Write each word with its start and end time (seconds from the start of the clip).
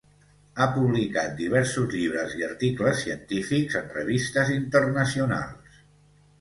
Ha 0.55 0.65
publicat 0.77 1.35
diversos 1.41 1.91
llibres 1.97 2.33
i 2.41 2.47
articles 2.49 2.99
científics 3.05 3.79
en 3.83 3.95
revistes 4.01 4.53
internacionals. 4.59 5.81